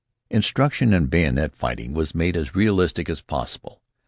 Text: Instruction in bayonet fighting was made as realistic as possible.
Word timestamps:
Instruction 0.31 0.93
in 0.93 1.05
bayonet 1.05 1.55
fighting 1.55 1.93
was 1.93 2.15
made 2.15 2.35
as 2.35 2.55
realistic 2.55 3.07
as 3.07 3.21
possible. 3.21 3.83